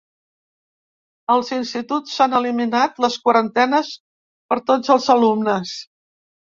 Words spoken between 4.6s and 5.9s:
a tots els alumnes.